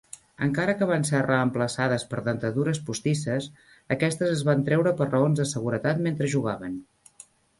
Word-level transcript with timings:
Encara 0.43 0.73
que 0.77 0.85
van 0.91 1.03
ser 1.09 1.19
reemplaçades 1.25 2.05
per 2.13 2.23
dentadures 2.29 2.79
postisses, 2.87 3.49
aquestes 3.97 4.33
es 4.39 4.43
van 4.49 4.65
treure 4.69 4.97
per 5.03 5.09
raons 5.11 5.43
de 5.43 5.47
seguretat 5.53 6.01
mentre 6.09 6.31
jugaven. 6.37 6.81